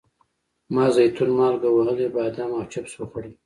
ما 0.73 0.85
زیتون، 0.95 1.29
مالګه 1.37 1.69
وهلي 1.71 2.07
بادام 2.15 2.49
او 2.57 2.63
چپس 2.71 2.93
وخوړل. 2.97 3.33